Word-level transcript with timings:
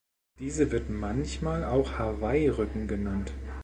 Diese 0.39 0.71
wird 0.71 0.89
manchmal 0.89 1.63
auch 1.63 1.99
Hawaii-Rücken 1.99 2.87
genannt. 2.87 3.33